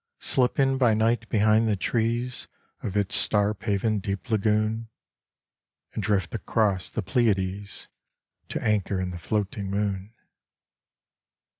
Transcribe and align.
Slip 0.17 0.57
in 0.59 0.79
by 0.79 0.95
night 0.95 1.29
behind 1.29 1.67
the 1.67 1.75
trees 1.75 2.47
Of 2.81 2.97
its 2.97 3.13
star 3.15 3.53
paven 3.53 3.99
deep 3.99 4.31
lagoon, 4.31 4.89
And 5.93 6.01
drift 6.01 6.33
across 6.33 6.89
the 6.89 7.03
Pleiades 7.03 7.87
To 8.49 8.63
anchor 8.63 8.99
in 8.99 9.11
the 9.11 9.19
floating 9.19 9.69
moon. 9.69 10.15